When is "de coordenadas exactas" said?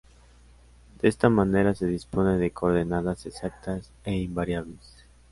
2.39-3.91